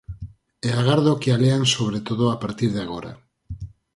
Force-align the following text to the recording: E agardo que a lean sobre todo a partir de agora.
E 0.67 0.69
agardo 0.81 1.19
que 1.21 1.29
a 1.35 1.37
lean 1.43 1.63
sobre 1.75 1.99
todo 2.07 2.23
a 2.29 2.37
partir 2.43 2.69
de 2.75 2.81
agora. 2.85 3.11